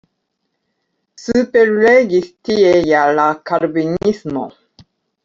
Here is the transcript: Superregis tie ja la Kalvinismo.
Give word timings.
Superregis 1.25 2.31
tie 2.49 2.71
ja 2.93 3.03
la 3.21 3.27
Kalvinismo. 3.51 4.47